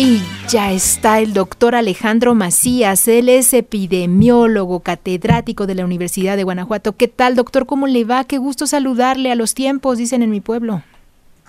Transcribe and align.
Y 0.00 0.22
ya 0.48 0.70
está 0.70 1.18
el 1.18 1.34
doctor 1.34 1.74
Alejandro 1.74 2.32
Macías, 2.36 3.08
él 3.08 3.28
es 3.28 3.52
epidemiólogo, 3.52 4.78
catedrático 4.78 5.66
de 5.66 5.74
la 5.74 5.84
Universidad 5.84 6.36
de 6.36 6.44
Guanajuato. 6.44 6.92
¿Qué 6.92 7.08
tal, 7.08 7.34
doctor? 7.34 7.66
¿Cómo 7.66 7.88
le 7.88 8.04
va? 8.04 8.22
Qué 8.22 8.38
gusto 8.38 8.68
saludarle 8.68 9.32
a 9.32 9.34
los 9.34 9.54
tiempos, 9.54 9.98
dicen 9.98 10.22
en 10.22 10.30
mi 10.30 10.40
pueblo. 10.40 10.82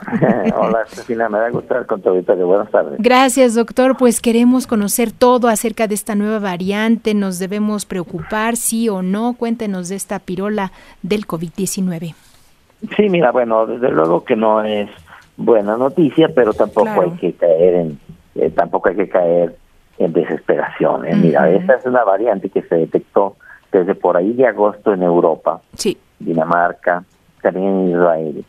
Hola, 0.57 0.79
Cecilia, 0.87 1.29
me 1.29 1.37
da 1.37 1.51
gusto 1.51 1.75
estar 1.75 1.85
con 1.85 2.01
tu 2.01 2.09
auditorio. 2.09 2.47
Buenas 2.47 2.71
tardes. 2.71 2.95
Gracias, 2.97 3.53
doctor. 3.53 3.97
Pues 3.97 4.19
queremos 4.19 4.65
conocer 4.65 5.11
todo 5.11 5.47
acerca 5.47 5.85
de 5.85 5.93
esta 5.93 6.15
nueva 6.15 6.39
variante. 6.39 7.13
¿Nos 7.13 7.37
debemos 7.37 7.85
preocupar, 7.85 8.55
sí 8.55 8.89
o 8.89 9.03
no? 9.03 9.35
Cuéntenos 9.37 9.89
de 9.89 9.95
esta 9.95 10.17
pirola 10.17 10.71
del 11.03 11.27
COVID-19. 11.27 12.15
Sí, 12.97 13.09
mira, 13.09 13.31
bueno, 13.31 13.67
desde 13.67 13.91
luego 13.91 14.23
que 14.23 14.35
no 14.35 14.63
es 14.63 14.89
buena 15.37 15.77
noticia, 15.77 16.29
pero 16.33 16.51
tampoco 16.53 16.99
hay 16.99 17.11
que 17.11 17.33
caer 17.33 17.75
en 17.75 17.99
eh, 18.39 18.49
tampoco 18.51 18.89
hay 18.89 18.95
que 18.95 19.09
caer 19.09 19.55
en 19.97 20.13
desesperación. 20.13 21.05
¿eh? 21.05 21.15
Mira, 21.15 21.49
esta 21.49 21.75
es 21.75 21.85
una 21.85 22.03
variante 22.03 22.49
que 22.49 22.61
se 22.63 22.75
detectó 22.75 23.35
desde 23.71 23.95
por 23.95 24.17
ahí 24.17 24.33
de 24.33 24.47
agosto 24.47 24.93
en 24.93 25.03
Europa, 25.03 25.61
Dinamarca, 26.19 27.03
también 27.41 27.67
en 27.67 27.89
Israel, 27.91 28.45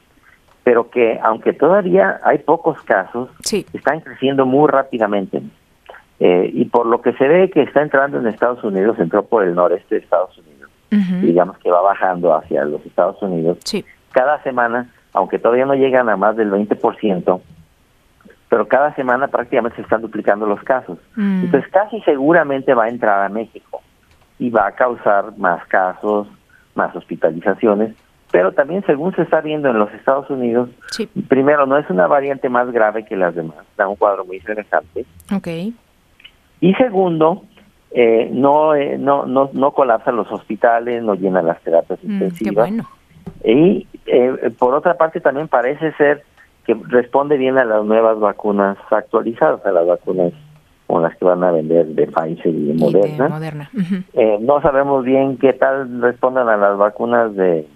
pero 0.64 0.88
que 0.90 1.18
aunque 1.22 1.52
todavía 1.52 2.20
hay 2.22 2.38
pocos 2.38 2.80
casos, 2.82 3.28
están 3.72 4.00
creciendo 4.00 4.46
muy 4.46 4.68
rápidamente. 4.68 5.42
Eh, 6.20 6.50
y 6.52 6.66
por 6.66 6.86
lo 6.86 7.00
que 7.00 7.14
se 7.14 7.26
ve 7.26 7.50
que 7.50 7.62
está 7.62 7.80
entrando 7.82 8.18
en 8.18 8.26
Estados 8.26 8.62
Unidos, 8.62 8.98
entró 8.98 9.24
por 9.24 9.42
el 9.42 9.54
noreste 9.54 9.96
de 9.96 10.00
Estados 10.02 10.36
Unidos, 10.38 10.70
digamos 11.22 11.56
que 11.58 11.70
va 11.70 11.80
bajando 11.80 12.34
hacia 12.34 12.64
los 12.64 12.84
Estados 12.84 13.20
Unidos. 13.22 13.58
Cada 14.12 14.42
semana, 14.42 14.90
aunque 15.12 15.38
todavía 15.38 15.64
no 15.64 15.74
llegan 15.74 16.08
a 16.08 16.16
más 16.16 16.36
del 16.36 16.50
20%, 16.50 17.40
pero 18.50 18.66
cada 18.66 18.92
semana 18.96 19.28
prácticamente 19.28 19.76
se 19.76 19.82
están 19.82 20.02
duplicando 20.02 20.44
los 20.44 20.60
casos. 20.64 20.98
Mm. 21.14 21.44
Entonces 21.44 21.70
casi 21.70 22.00
seguramente 22.02 22.74
va 22.74 22.84
a 22.84 22.88
entrar 22.88 23.24
a 23.24 23.28
México 23.28 23.80
y 24.38 24.50
va 24.50 24.66
a 24.66 24.72
causar 24.72 25.38
más 25.38 25.64
casos, 25.68 26.26
más 26.74 26.94
hospitalizaciones, 26.94 27.94
pero 28.32 28.52
también 28.52 28.84
según 28.86 29.14
se 29.14 29.22
está 29.22 29.40
viendo 29.40 29.70
en 29.70 29.78
los 29.78 29.92
Estados 29.94 30.28
Unidos, 30.30 30.68
primero 31.28 31.64
no 31.66 31.78
es 31.78 31.88
una 31.90 32.08
variante 32.08 32.48
más 32.48 32.70
grave 32.72 33.04
que 33.04 33.16
las 33.16 33.34
demás, 33.36 33.58
da 33.76 33.86
un 33.86 33.96
cuadro 33.96 34.24
muy 34.24 34.40
semejante. 34.40 35.06
Okay. 35.32 35.72
Y 36.60 36.74
segundo, 36.74 37.44
eh, 37.92 38.30
no, 38.32 38.74
eh, 38.74 38.98
no, 38.98 39.26
no, 39.26 39.50
no 39.52 39.70
colapsan 39.72 40.16
los 40.16 40.30
hospitales, 40.32 41.04
no 41.04 41.14
llenan 41.14 41.46
las 41.46 41.60
terapias 41.62 42.02
mm, 42.02 42.12
intensivas. 42.12 42.54
bueno. 42.54 42.88
Y 43.44 43.86
eh, 44.06 44.50
por 44.58 44.74
otra 44.74 44.94
parte 44.94 45.20
también 45.20 45.46
parece 45.46 45.92
ser 45.92 46.24
que 46.74 46.88
responde 46.88 47.36
bien 47.36 47.58
a 47.58 47.64
las 47.64 47.84
nuevas 47.84 48.18
vacunas 48.18 48.76
actualizadas, 48.90 49.64
a 49.64 49.72
las 49.72 49.86
vacunas 49.86 50.32
con 50.86 51.02
las 51.02 51.16
que 51.16 51.24
van 51.24 51.42
a 51.44 51.52
vender 51.52 51.86
de 51.86 52.06
Pfizer 52.06 52.54
y 52.54 52.66
de 52.66 52.74
Moderna. 52.74 53.70
Eh, 54.12 54.38
no 54.40 54.60
sabemos 54.60 55.04
bien 55.04 55.36
qué 55.38 55.52
tal 55.52 56.00
respondan 56.00 56.48
a 56.48 56.56
las 56.56 56.76
vacunas 56.76 57.34
de 57.34 57.66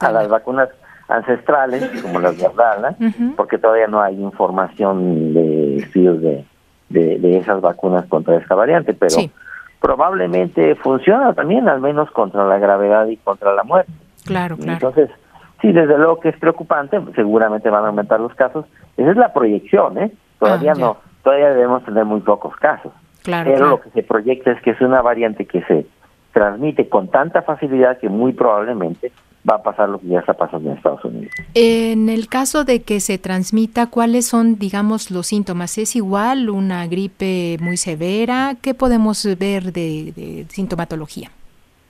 a 0.00 0.10
las 0.10 0.28
vacunas 0.28 0.68
ancestrales 1.08 2.02
como 2.02 2.18
las 2.18 2.36
de 2.36 2.46
Abdala, 2.46 2.96
porque 3.36 3.58
todavía 3.58 3.86
no 3.86 4.00
hay 4.00 4.20
información 4.20 5.34
de 5.34 5.76
estudios 5.76 6.20
de, 6.20 6.44
de, 6.88 7.38
esas 7.38 7.60
vacunas 7.60 8.06
contra 8.06 8.36
esta 8.36 8.56
variante, 8.56 8.92
pero 8.92 9.16
probablemente 9.80 10.74
funciona 10.74 11.32
también 11.32 11.68
al 11.68 11.80
menos 11.80 12.10
contra 12.10 12.44
la 12.44 12.58
gravedad 12.58 13.06
y 13.06 13.16
contra 13.18 13.54
la 13.54 13.62
muerte. 13.62 13.92
Claro, 14.24 14.56
claro. 14.56 14.72
Entonces, 14.72 15.10
Sí, 15.60 15.72
desde 15.72 15.96
luego 15.96 16.20
que 16.20 16.28
es 16.28 16.38
preocupante, 16.38 17.00
seguramente 17.14 17.70
van 17.70 17.84
a 17.84 17.88
aumentar 17.88 18.20
los 18.20 18.34
casos. 18.34 18.66
Esa 18.96 19.10
es 19.10 19.16
la 19.16 19.32
proyección, 19.32 19.98
¿eh? 19.98 20.12
Todavía 20.38 20.72
ah, 20.72 20.78
no, 20.78 20.96
todavía 21.22 21.50
debemos 21.50 21.84
tener 21.84 22.04
muy 22.04 22.20
pocos 22.20 22.54
casos. 22.56 22.92
Claro, 23.22 23.50
Pero 23.52 23.68
lo 23.70 23.80
que 23.80 23.90
se 23.90 24.02
proyecta 24.02 24.52
es 24.52 24.62
que 24.62 24.70
es 24.70 24.80
una 24.80 25.02
variante 25.02 25.46
que 25.46 25.62
se 25.62 25.86
transmite 26.32 26.88
con 26.88 27.08
tanta 27.08 27.42
facilidad 27.42 27.98
que 27.98 28.08
muy 28.08 28.32
probablemente 28.32 29.10
va 29.48 29.56
a 29.56 29.62
pasar 29.62 29.88
lo 29.88 29.98
que 29.98 30.08
ya 30.08 30.20
está 30.20 30.34
pasando 30.34 30.70
en 30.70 30.76
Estados 30.76 31.04
Unidos. 31.04 31.32
En 31.54 32.08
el 32.08 32.28
caso 32.28 32.64
de 32.64 32.82
que 32.82 33.00
se 33.00 33.16
transmita, 33.18 33.86
¿cuáles 33.88 34.26
son, 34.26 34.58
digamos, 34.58 35.10
los 35.10 35.28
síntomas? 35.28 35.78
¿Es 35.78 35.96
igual 35.96 36.50
una 36.50 36.86
gripe 36.86 37.56
muy 37.60 37.76
severa? 37.76 38.56
¿Qué 38.60 38.74
podemos 38.74 39.26
ver 39.38 39.72
de, 39.72 40.12
de 40.14 40.46
sintomatología? 40.48 41.30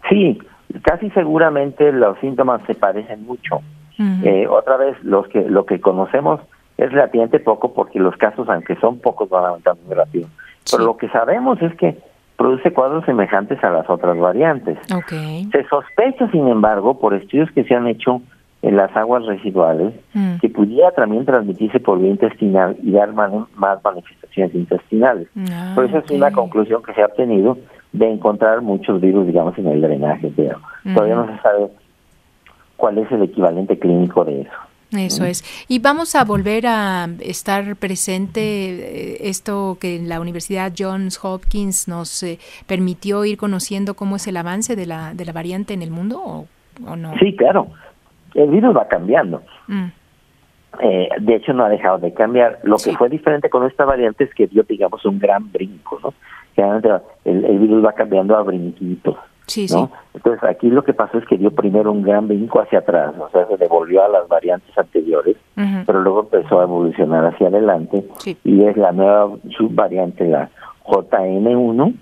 Sí, 0.09 0.39
casi 0.83 1.11
seguramente 1.11 1.93
los 1.93 2.19
síntomas 2.19 2.61
se 2.67 2.75
parecen 2.75 3.27
mucho. 3.27 3.61
Eh, 3.99 4.47
otra 4.47 4.77
vez, 4.77 5.03
los 5.03 5.27
que 5.29 5.41
lo 5.49 5.65
que 5.65 5.81
conocemos 5.81 6.41
es 6.77 6.93
relativamente 6.93 7.41
poco 7.41 7.73
porque 7.73 7.99
los 7.99 8.15
casos, 8.17 8.47
aunque 8.49 8.77
son 8.77 8.99
pocos, 8.99 9.29
van 9.31 9.47
aumentando 9.47 9.83
muy 9.87 9.95
rápido. 9.95 10.29
Pero 10.71 10.85
lo 10.85 10.97
que 10.99 11.09
sabemos 11.09 11.61
es 11.63 11.75
que 11.77 11.97
produce 12.37 12.73
cuadros 12.73 13.05
semejantes 13.07 13.63
a 13.65 13.71
las 13.71 13.89
otras 13.89 14.19
variantes. 14.19 14.79
Se 15.51 15.65
sospecha, 15.69 16.31
sin 16.31 16.49
embargo, 16.49 16.99
por 16.99 17.15
estudios 17.15 17.51
que 17.53 17.65
se 17.65 17.75
han 17.75 17.87
hecho 17.87 18.21
en 18.63 18.77
las 18.77 18.95
aguas 18.97 19.25
residuales, 19.27 19.95
mm. 20.13 20.37
que 20.41 20.49
pudiera 20.49 20.91
también 20.91 21.25
transmitirse 21.25 21.79
por 21.79 21.99
vía 22.01 22.11
intestinal 22.11 22.77
y 22.83 22.93
dar 22.93 23.13
más 23.13 23.31
manifestaciones 23.57 24.55
intestinales. 24.55 25.29
Ah, 25.51 25.73
por 25.75 25.85
eso 25.85 25.99
es 25.99 26.11
una 26.11 26.33
conclusión 26.33 26.83
que 26.83 26.93
se 26.95 27.03
ha 27.03 27.07
obtenido 27.07 27.59
de 27.93 28.11
encontrar 28.11 28.63
muchos 28.63 29.01
virus, 29.01 29.27
digamos, 29.27 29.57
en 29.59 29.69
el 29.69 29.81
drenaje, 29.81 30.33
pero 30.35 30.61
todavía 30.95 31.17
no 31.17 31.27
se 31.35 31.43
sabe 31.43 31.69
cuál 32.77 32.99
es 32.99 33.11
el 33.11 33.23
equivalente 33.23 33.79
clínico 33.79 34.25
de 34.25 34.43
eso. 34.43 34.53
Eso 34.93 35.25
es. 35.25 35.43
Y 35.69 35.81
vamos 35.81 36.15
a 36.15 36.25
volver 36.25 36.67
a 36.67 37.09
estar 37.21 37.77
presente 37.77 38.41
eh, 38.41 39.29
esto 39.29 39.79
que 39.81 40.01
la 40.01 40.21
Universidad 40.21 40.73
Johns 40.77 41.19
Hopkins 41.23 41.89
nos 41.89 42.23
eh, 42.23 42.39
permitió 42.67 43.25
ir 43.25 43.37
conociendo 43.37 43.95
cómo 43.95 44.17
es 44.17 44.27
el 44.29 44.37
avance 44.37 44.77
de 44.77 44.87
la, 44.87 45.13
de 45.13 45.25
la 45.25 45.33
variante 45.33 45.75
en 45.75 45.83
el 45.83 45.91
mundo 45.91 46.47
o, 46.85 46.97
no. 46.97 47.15
Sí, 47.19 47.35
claro. 47.35 47.69
El 48.35 48.51
virus 48.51 48.77
va 48.77 48.87
cambiando. 48.87 49.43
Mm. 49.67 49.87
Eh, 50.81 51.09
de 51.21 51.35
hecho, 51.35 51.53
no 51.53 51.65
ha 51.65 51.69
dejado 51.69 51.99
de 51.99 52.13
cambiar. 52.13 52.59
Lo 52.63 52.77
que 52.77 52.97
fue 52.97 53.09
diferente 53.09 53.51
con 53.51 53.67
esta 53.67 53.85
variante 53.85 54.25
es 54.25 54.35
que 54.35 54.47
dio, 54.47 54.63
digamos, 54.63 55.05
un 55.05 55.19
gran 55.19 55.51
brinco, 55.53 55.99
¿no? 56.03 56.13
generalmente 56.57 57.07
el, 57.25 57.59
virus 57.59 57.85
va 57.85 57.93
cambiando 57.93 58.37
a 58.37 58.43
brinquitos. 58.43 59.17
Sí, 59.47 59.67
¿no? 59.71 59.93
Entonces 60.13 60.43
aquí 60.43 60.69
lo 60.69 60.83
que 60.83 60.93
pasó 60.93 61.19
es 61.19 61.27
que 61.27 61.39
dio 61.39 61.53
primero 61.53 61.93
un 61.93 62.03
gran 62.03 62.27
brinco 62.27 62.61
hacia 62.61 62.81
atrás, 62.81 63.15
o 63.17 63.29
sea, 63.31 63.47
se 63.47 63.57
devolvió 63.57 64.03
a 64.03 64.09
las 64.09 64.27
variantes 64.27 64.77
anteriores, 64.77 65.37
pero 65.87 66.01
luego 66.01 66.23
empezó 66.23 66.59
a 66.61 66.65
evolucionar 66.65 67.25
hacia 67.27 67.47
adelante 67.47 68.05
y 68.43 68.65
es 68.65 68.77
la 68.77 68.91
nueva 68.91 69.31
subvariante, 69.57 70.27
la 70.27 70.51
JN1, 70.87 71.95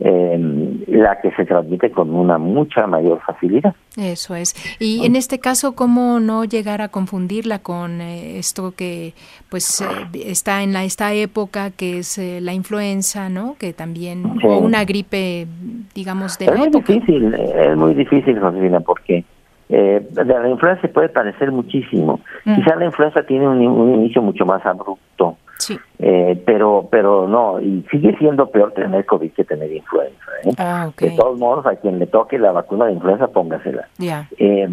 em, 0.00 0.78
la 0.88 1.20
que 1.20 1.30
se 1.32 1.44
transmite 1.44 1.90
con 1.90 2.14
una 2.14 2.38
mucha 2.38 2.86
mayor 2.86 3.20
facilidad. 3.26 3.74
Eso 3.96 4.34
es. 4.34 4.54
Y 4.78 5.04
en 5.04 5.16
este 5.16 5.38
caso, 5.38 5.74
¿cómo 5.74 6.20
no 6.20 6.44
llegar 6.44 6.80
a 6.80 6.88
confundirla 6.88 7.58
con 7.60 8.00
eh, 8.00 8.38
esto 8.38 8.72
que 8.76 9.12
pues 9.48 9.80
eh, 9.80 9.84
está 10.26 10.62
en 10.62 10.72
la, 10.72 10.84
esta 10.84 11.12
época 11.12 11.70
que 11.70 11.98
es 11.98 12.18
eh, 12.18 12.40
la 12.40 12.52
influenza, 12.52 13.28
¿no? 13.28 13.56
Que 13.58 13.72
también, 13.72 14.24
o 14.44 14.58
una 14.58 14.84
gripe, 14.84 15.46
digamos, 15.94 16.38
de 16.38 16.46
es 16.46 16.56
muy 16.56 16.70
difícil, 16.70 17.34
es 17.34 17.76
muy 17.76 17.94
difícil, 17.94 18.38
Josefina, 18.38 18.80
porque 18.80 19.24
de 19.68 20.24
la 20.24 20.48
influenza 20.48 20.80
se 20.80 20.88
puede 20.88 21.08
parecer 21.10 21.52
muchísimo. 21.52 22.20
Mm. 22.44 22.56
Quizá 22.56 22.74
la 22.74 22.86
influenza 22.86 23.22
tiene 23.22 23.48
un, 23.48 23.60
un 23.60 23.94
inicio 23.94 24.20
mucho 24.20 24.44
más 24.44 24.64
abrupto 24.66 25.36
Sí. 25.70 25.80
Eh, 26.00 26.42
pero, 26.44 26.88
pero 26.90 27.28
no, 27.28 27.60
y 27.60 27.86
sigue 27.90 28.16
siendo 28.18 28.50
peor 28.50 28.72
tener 28.72 29.06
COVID 29.06 29.30
que 29.32 29.44
tener 29.44 29.70
influenza. 29.70 30.24
¿eh? 30.44 30.50
Ah, 30.58 30.90
De 30.98 31.10
todos 31.10 31.38
modos, 31.38 31.64
a 31.66 31.76
quien 31.76 31.98
le 31.98 32.06
toque 32.06 32.38
la 32.38 32.50
vacuna 32.50 32.86
de 32.86 32.92
influenza, 32.94 33.28
póngasela. 33.28 33.88
Ya. 33.98 34.28
Eh, 34.38 34.68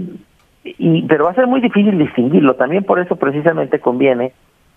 y, 0.63 1.03
pero 1.03 1.25
va 1.25 1.31
a 1.31 1.35
ser 1.35 1.45
muy 1.47 1.61
difícil 1.61 1.97
distinguirlo. 1.97 2.55
También 2.55 2.83
por 2.83 2.99
eso 2.99 3.15
precisamente 3.15 3.79
conviene 3.79 4.33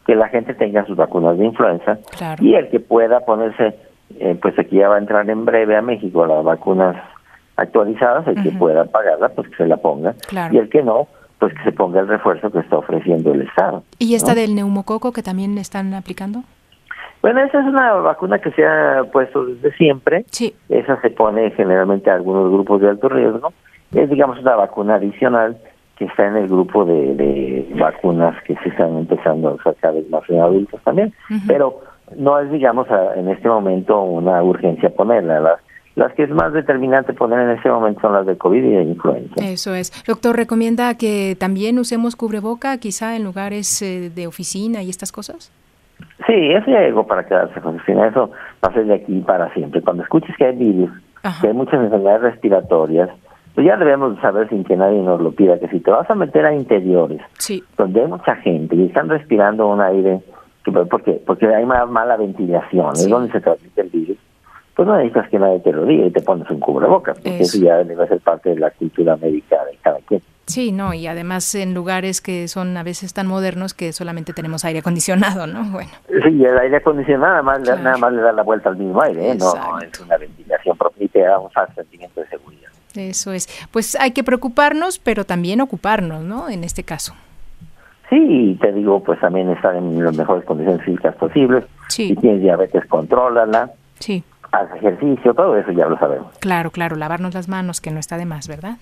que 0.07 0.15
la 0.15 0.29
gente 0.29 0.55
tenga 0.55 0.85
sus 0.85 0.97
vacunas 0.97 1.39
de 1.39 1.47
influenza 1.47 1.99
y 2.41 2.55
el 2.55 2.69
que 2.69 2.81
pueda 2.81 3.21
ponerse, 3.21 3.77
eh, 4.19 4.37
pues 4.41 4.59
aquí 4.59 4.77
ya 4.77 4.89
va 4.89 4.97
a 4.97 4.99
entrar 4.99 5.29
en 5.29 5.45
breve 5.45 5.77
a 5.77 5.83
México 5.83 6.27
las 6.27 6.45
vacunas 6.45 6.97
actualizadas, 7.57 8.27
el 8.27 8.43
que 8.43 8.51
pueda 8.53 8.85
pagarla, 8.85 9.29
pues 9.31 9.49
que 9.49 9.57
se 9.57 9.67
la 9.67 9.77
ponga. 9.77 10.15
Y 10.51 10.59
el 10.59 10.69
que 10.69 10.83
no, 10.83 11.09
pues 11.41 11.55
que 11.55 11.65
se 11.65 11.73
ponga 11.73 12.01
el 12.01 12.07
refuerzo 12.07 12.51
que 12.51 12.61
está 12.61 12.77
ofreciendo 12.77 13.33
el 13.33 13.43
Estado. 13.43 13.83
¿Y 13.99 14.15
esta 14.15 14.35
del 14.35 14.55
neumococo 14.55 15.11
que 15.11 15.23
también 15.23 15.57
están 15.59 15.93
aplicando? 15.95 16.45
Bueno, 17.23 17.41
esa 17.41 17.61
es 17.61 17.67
una 17.67 17.93
vacuna 17.95 18.39
que 18.39 18.51
se 18.53 18.65
ha 18.65 19.05
puesto 19.11 19.45
desde 19.47 19.73
siempre. 19.77 20.25
Sí. 20.31 20.55
Esa 20.69 21.01
se 21.01 21.11
pone 21.11 21.51
generalmente 21.53 22.11
a 22.11 22.15
algunos 22.15 22.51
grupos 22.53 22.83
de 22.83 22.91
alto 22.91 23.09
riesgo. 23.09 23.53
Es, 23.93 24.09
digamos, 24.09 24.39
una 24.39 24.55
vacuna 24.55 24.95
adicional 24.97 25.57
que 25.97 26.05
está 26.05 26.27
en 26.27 26.37
el 26.37 26.49
grupo 26.49 26.85
de, 26.85 27.67
vacunas 27.79 28.41
que 28.45 28.55
se 28.57 28.69
están 28.69 28.97
empezando 28.97 29.49
a 29.49 29.53
usar 29.53 29.75
cada 29.81 29.95
vez 29.95 30.09
más 30.11 30.23
en 30.29 30.41
adultos 30.41 30.81
también. 30.83 31.13
Pero 31.47 31.81
no 32.17 32.39
es, 32.39 32.51
digamos, 32.51 32.87
en 33.17 33.29
este 33.29 33.49
momento 33.49 34.01
una 34.03 34.43
urgencia 34.43 34.91
ponerla. 34.91 35.41
Las 35.41 35.61
las 35.97 36.13
que 36.15 36.23
es 36.23 36.31
más 36.31 36.53
determinante 36.53 37.13
poner 37.13 37.41
en 37.41 37.59
ese 37.59 37.69
momento 37.69 38.01
son 38.01 38.13
las 38.13 38.27
de 38.27 38.37
COVID 38.37 38.63
y 38.63 38.71
de 38.71 38.83
influenza. 38.83 39.35
Eso 39.45 39.75
es. 39.75 39.93
Doctor, 40.07 40.37
¿recomienda 40.37 40.95
que 40.97 41.37
también 41.39 41.79
usemos 41.79 42.17
cubreboca 42.17 42.79
quizá 42.79 43.17
en 43.17 43.25
lugares 43.25 43.83
eh, 43.83 44.11
de 44.15 44.27
oficina 44.27 44.83
y 44.83 44.91
estas 44.91 45.13
cosas? 45.13 45.53
Sí, 46.27 46.53
eso 46.53 46.71
ya 46.71 46.81
llegó 46.81 47.07
para 47.07 47.27
quedarse, 47.27 47.61
Josefina. 47.61 48.07
Eso 48.07 48.31
va 48.65 48.69
a 48.71 48.73
ser 48.73 48.87
de 48.87 48.95
aquí 48.95 49.21
para 49.21 49.53
siempre. 49.53 49.83
Cuando 49.83 50.03
escuches 50.03 50.37
que 50.37 50.47
hay 50.47 50.57
virus, 50.57 50.91
que 51.41 51.49
hay 51.49 51.55
muchas 51.55 51.83
enfermedades 51.83 52.23
respiratorias, 52.23 53.11
pues 53.55 53.67
ya 53.67 53.77
debemos 53.77 54.19
saber 54.21 54.49
sin 54.49 54.65
que 54.65 54.77
nadie 54.77 55.03
nos 55.03 55.21
lo 55.21 55.33
pida 55.33 55.59
que 55.59 55.69
si 55.69 55.81
te 55.81 55.91
vas 55.91 56.09
a 56.09 56.15
meter 56.15 56.47
a 56.47 56.55
interiores, 56.55 57.21
donde 57.77 58.01
hay 58.01 58.07
mucha 58.07 58.37
gente 58.37 58.77
y 58.77 58.87
están 58.87 59.09
respirando 59.09 59.67
un 59.67 59.81
aire, 59.81 60.21
que, 60.65 60.71
¿por 60.73 61.03
qué? 61.03 61.21
Porque 61.27 61.47
hay 61.47 61.67
más 61.67 61.89
mala 61.91 62.17
ventilación, 62.17 62.93
es 62.93 63.09
donde 63.09 63.33
se 63.33 63.41
transmite 63.41 63.81
el 63.81 63.89
virus, 63.89 64.19
pues 64.81 64.89
no 64.89 64.97
necesitas 64.97 65.29
que 65.29 65.39
nadie 65.39 65.61
te 65.61 65.75
lo 65.75 65.85
diga 65.85 66.07
y 66.07 66.11
te 66.11 66.23
pones 66.23 66.49
un 66.49 66.59
cubrebocas, 66.59 67.19
porque 67.19 67.41
eso, 67.41 67.59
ya 67.59 67.85
debe 67.85 68.09
ser 68.09 68.19
parte 68.21 68.49
de 68.49 68.57
la 68.57 68.71
cultura 68.71 69.15
médica 69.19 69.63
de 69.67 69.77
cada 69.83 69.99
quien. 69.99 70.23
Sí, 70.47 70.73
no, 70.73 70.95
y 70.95 71.07
además 71.07 71.55
en 71.55 71.75
lugares 71.75 72.23
que 72.23 72.49
son 72.49 72.75
a 72.79 72.83
veces 72.83 73.13
tan 73.13 73.27
modernos 73.27 73.75
que 73.75 73.93
solamente 73.93 74.33
tenemos 74.33 74.65
aire 74.65 74.79
acondicionado, 74.79 75.47
¿no? 75.47 75.65
Bueno. 75.71 75.91
Sí, 76.09 76.43
el 76.43 76.59
aire 76.59 76.79
acondicionado 76.79 77.31
nada 77.31 77.43
más, 77.43 77.61
nada 77.61 77.99
más 77.99 78.11
le 78.11 78.23
da 78.23 78.33
la 78.33 78.43
vuelta 78.43 78.71
al 78.71 78.79
mismo 78.79 79.03
aire, 79.03 79.33
¿eh? 79.33 79.35
no, 79.35 79.53
es 79.81 80.01
una 80.01 80.17
ventilación 80.17 80.79
propia 80.79 81.05
y 81.05 81.09
te 81.09 81.21
da 81.21 81.39
un 81.39 81.51
sentimiento 81.75 82.23
de 82.23 82.29
seguridad. 82.29 82.71
Eso 82.95 83.33
es. 83.33 83.49
Pues 83.71 83.95
hay 84.01 84.13
que 84.13 84.25
preocuparnos, 84.25 84.99
pero 84.99 85.27
también 85.27 85.61
ocuparnos, 85.61 86.23
¿no? 86.23 86.49
En 86.49 86.65
este 86.65 86.85
caso. 86.85 87.13
Sí, 88.09 88.57
te 88.63 88.73
digo, 88.73 89.05
pues 89.05 89.21
también 89.21 89.51
estar 89.51 89.77
en 89.77 90.03
las 90.03 90.17
mejores 90.17 90.47
condiciones 90.47 90.83
físicas 90.87 91.15
posibles. 91.17 91.67
Sí. 91.89 92.09
Si 92.09 92.17
tienes 92.17 92.41
diabetes, 92.41 92.87
contrólala. 92.87 93.73
Sí. 93.99 94.25
Haz 94.53 94.69
ejercicio, 94.77 95.35
todo 95.35 95.57
eso 95.57 95.71
ya 95.73 95.87
lo 95.87 95.99
sabemos. 95.99 96.37
Claro, 96.41 96.71
claro, 96.71 96.97
lavarnos 96.97 97.35
las 97.35 97.49
manos, 97.49 97.81
que 97.81 97.91
no 97.91 98.01
está 98.01 98.17
de 98.17 98.27
más, 98.27 98.49
¿verdad? 98.49 98.77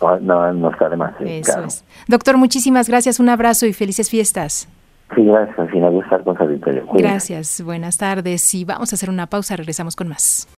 No, 0.00 0.52
no, 0.52 0.70
está 0.70 0.88
de 0.88 0.96
más. 0.96 1.14
eso 1.20 1.64
es. 1.64 1.84
Doctor, 2.08 2.36
muchísimas 2.36 2.88
gracias, 2.88 3.20
un 3.20 3.28
abrazo 3.28 3.66
y 3.66 3.72
felices 3.72 4.10
fiestas. 4.10 4.68
Sí, 5.14 5.24
gracias, 5.24 5.58
al 5.58 5.70
final 5.70 6.00
estar 6.02 6.24
con 6.24 6.36
Gracias, 6.94 7.62
buenas 7.62 7.98
tardes 7.98 8.54
y 8.54 8.64
vamos 8.64 8.92
a 8.92 8.96
hacer 8.96 9.10
una 9.10 9.26
pausa, 9.26 9.56
regresamos 9.56 9.96
con 9.96 10.08
más. 10.08 10.48